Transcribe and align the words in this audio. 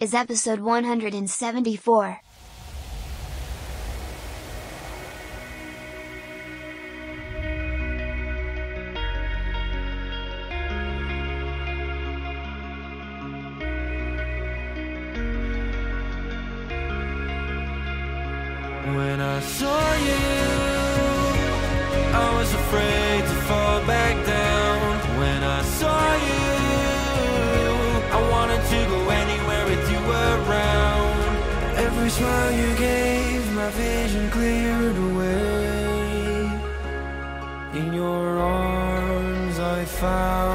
is 0.00 0.14
episode 0.14 0.60
174. 0.60 2.20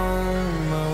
Found 0.04 0.70
my 0.70 0.93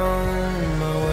found 0.00 0.78
my 0.80 0.96
way 1.04 1.09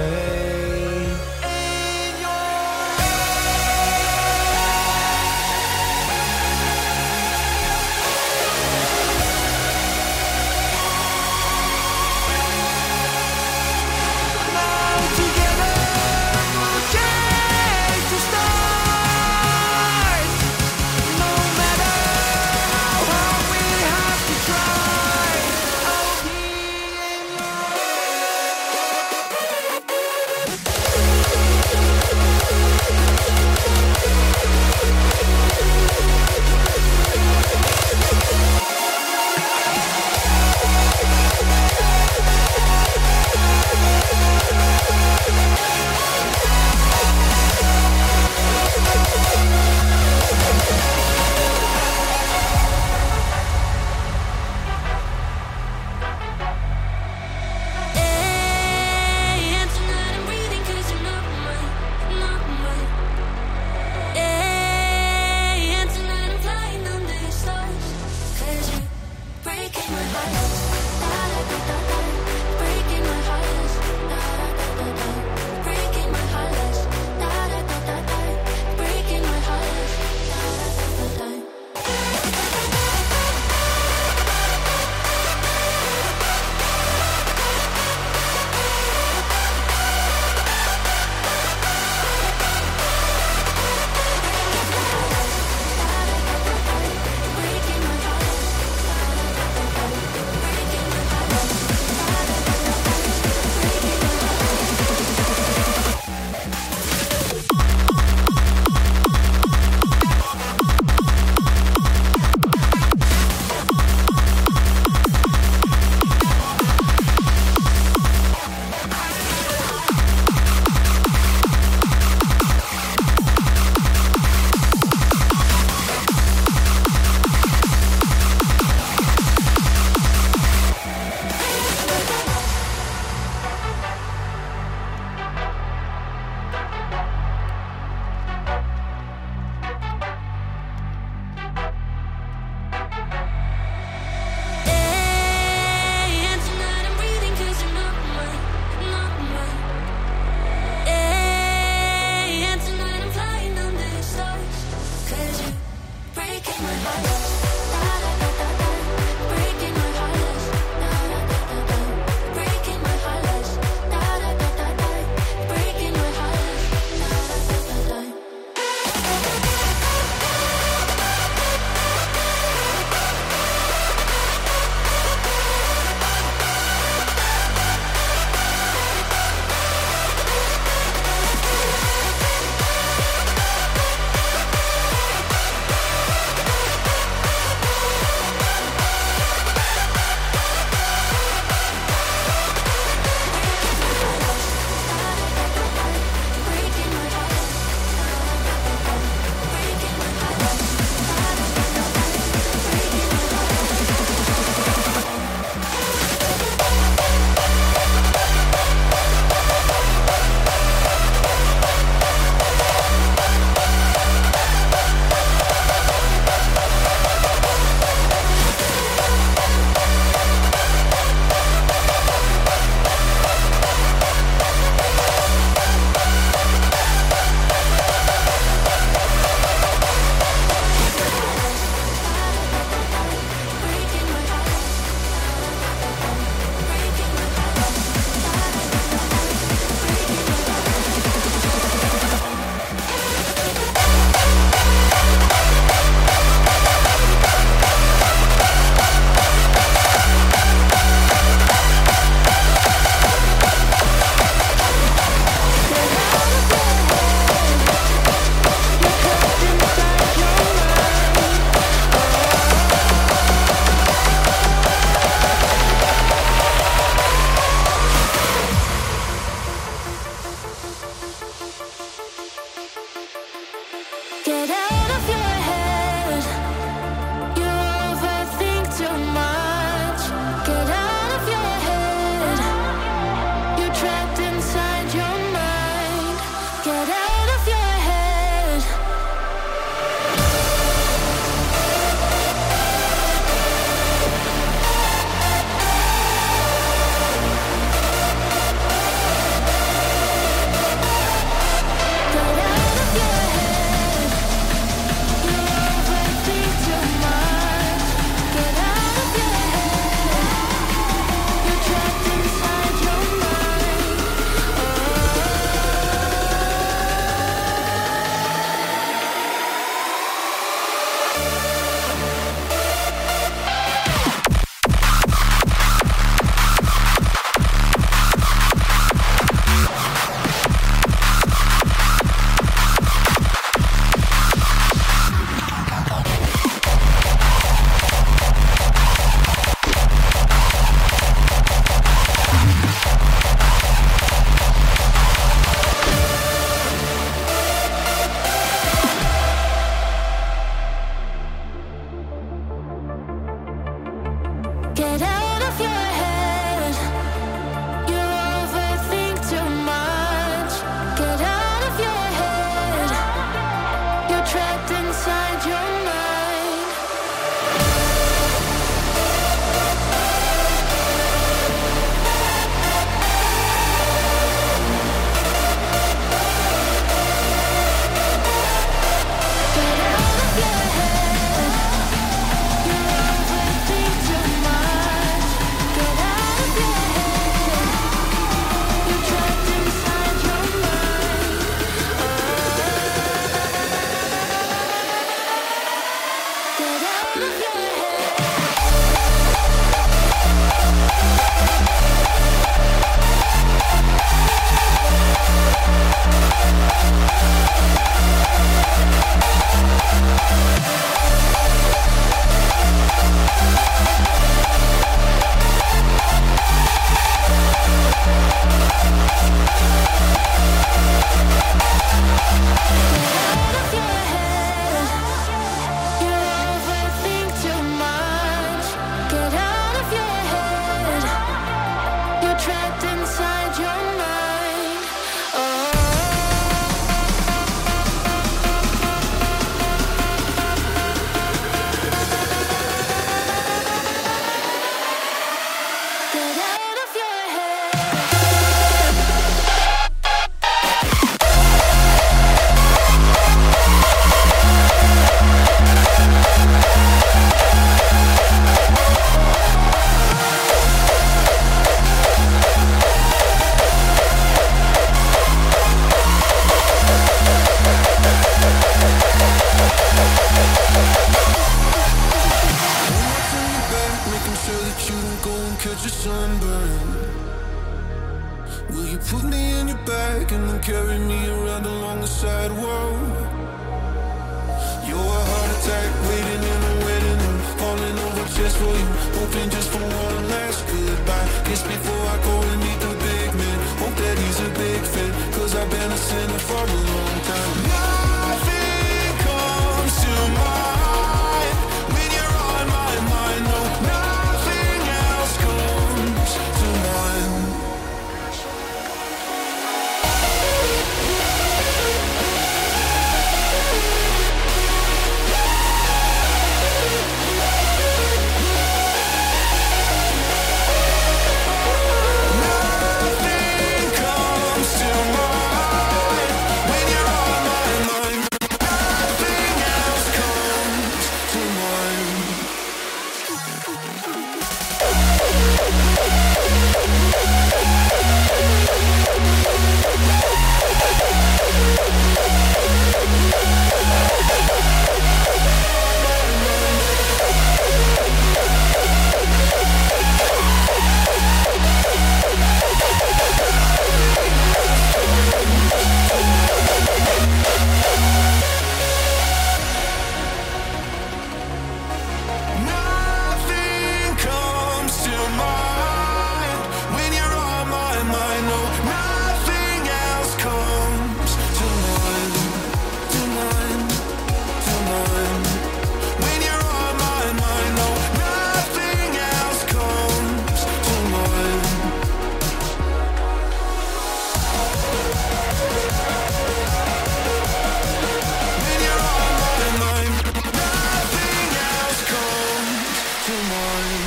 comes 593.68 594.07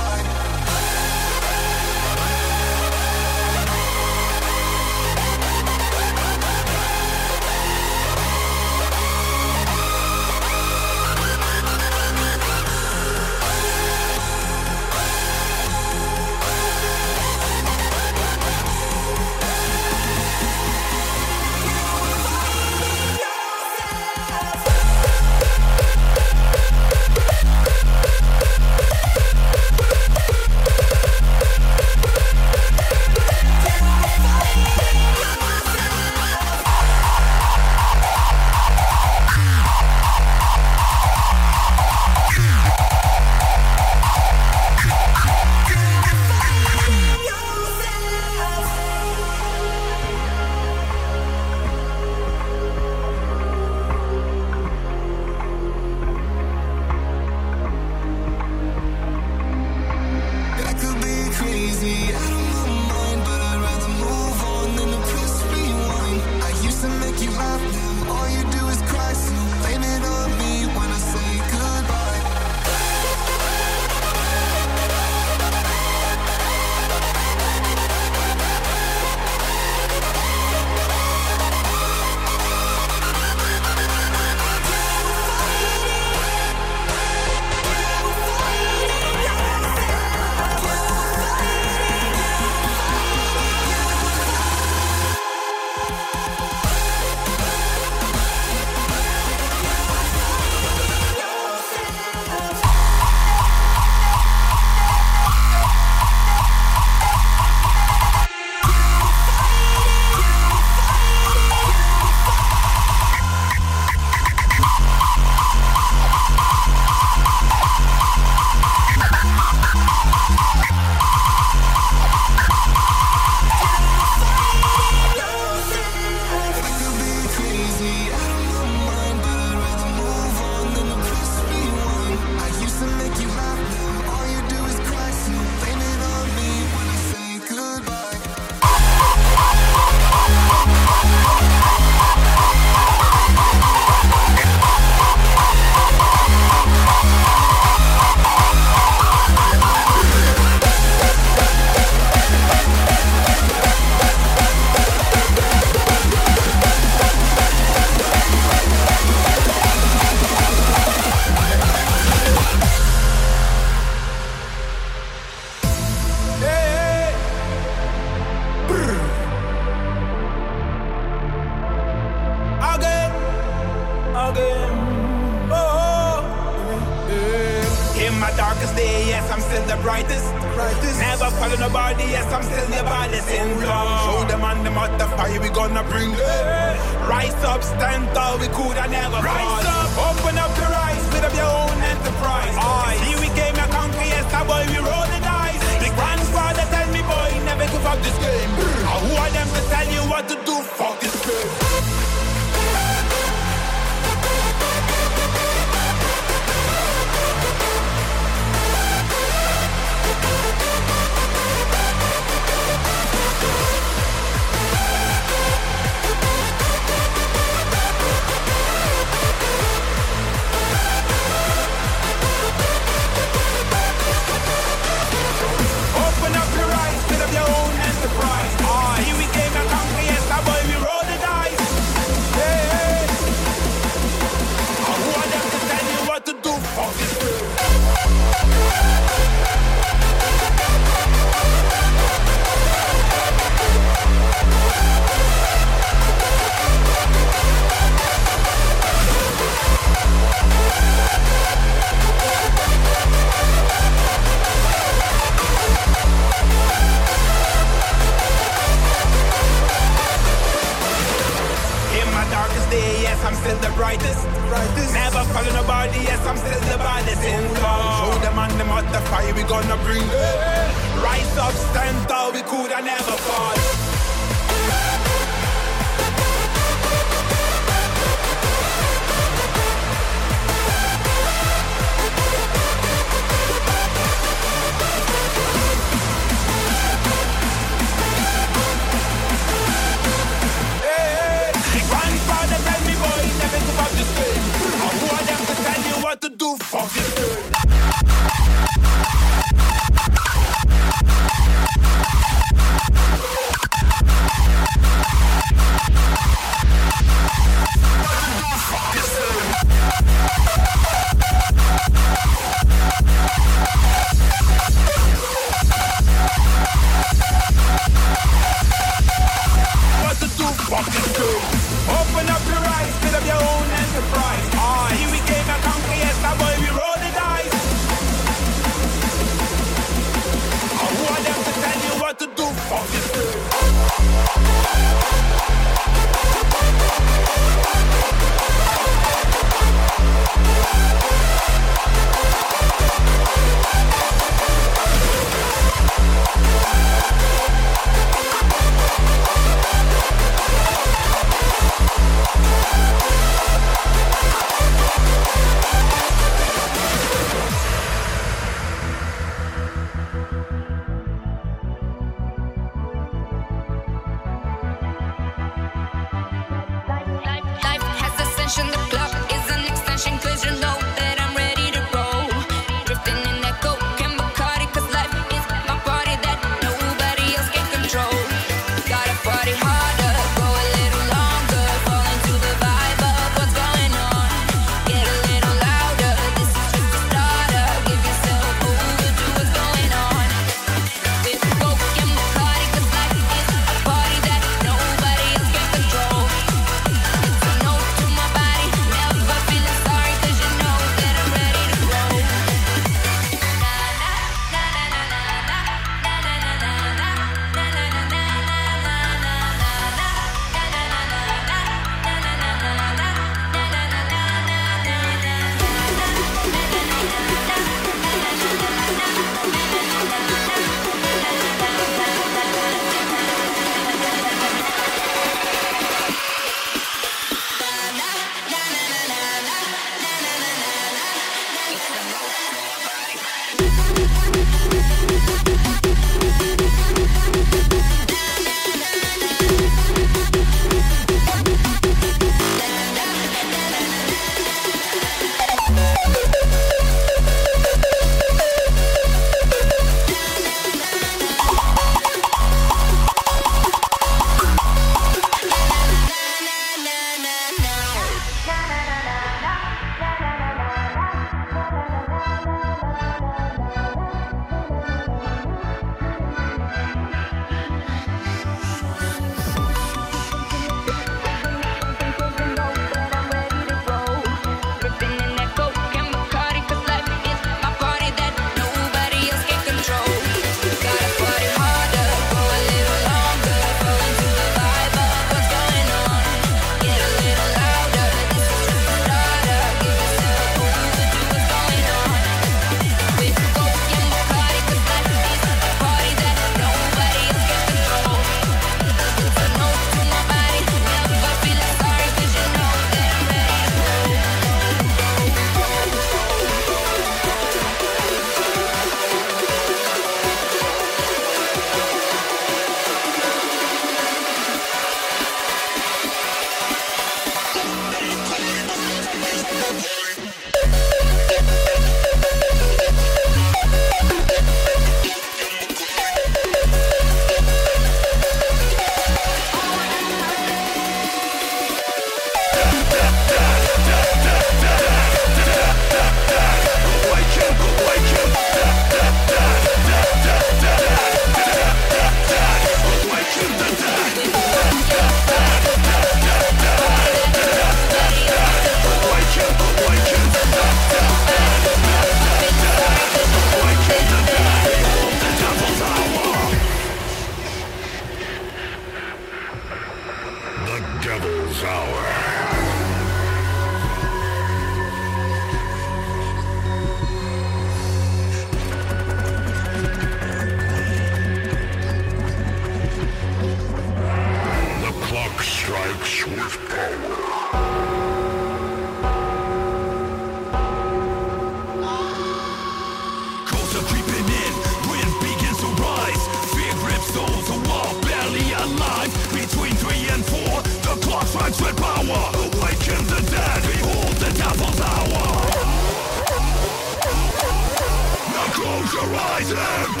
Rise 599.02 599.50
and 599.50 600.00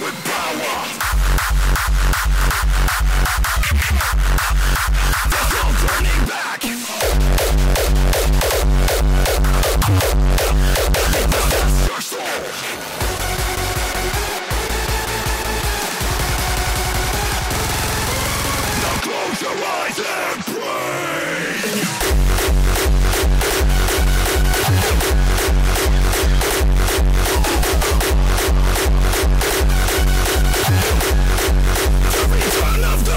with 0.00 0.18
power. 0.24 0.76
There's 5.30 5.50
no 5.52 5.64
turning 5.86 6.22
back. 6.26 7.67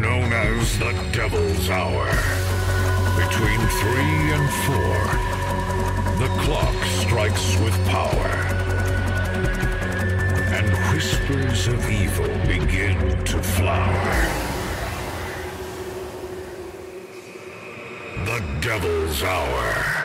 known 0.00 0.32
as 0.32 0.78
the 0.78 0.92
Devil's 1.12 1.68
Hour. 1.68 2.06
Between 3.16 3.60
three 3.80 4.32
and 4.32 4.48
four, 4.64 4.96
the 6.18 6.28
clock 6.42 6.74
strikes 6.84 7.58
with 7.58 7.74
power, 7.88 8.32
and 10.56 10.68
whispers 10.94 11.66
of 11.66 11.90
evil 11.90 12.28
begin 12.46 13.24
to 13.24 13.42
flower. 13.42 14.14
The 18.24 18.42
Devil's 18.60 19.22
Hour. 19.22 19.99